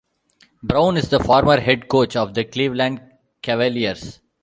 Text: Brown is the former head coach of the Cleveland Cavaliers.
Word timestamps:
Brown 0.63 0.97
is 0.97 1.09
the 1.09 1.19
former 1.19 1.59
head 1.61 1.87
coach 1.87 2.15
of 2.15 2.33
the 2.33 2.43
Cleveland 2.43 3.03
Cavaliers. 3.43 4.19